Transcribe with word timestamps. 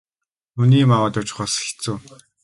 Хүний 0.57 0.79
юм 0.85 0.91
аваад 0.97 1.17
явчих 1.19 1.37
бас 1.41 1.53
хэцүү. 1.65 1.95